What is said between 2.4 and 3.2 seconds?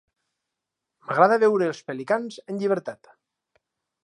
en llibertat